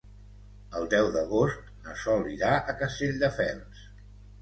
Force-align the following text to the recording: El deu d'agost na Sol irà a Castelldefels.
El 0.79 0.87
deu 0.93 1.09
d'agost 1.17 1.69
na 1.85 1.99
Sol 2.07 2.33
irà 2.39 2.57
a 2.73 2.77
Castelldefels. 2.83 3.89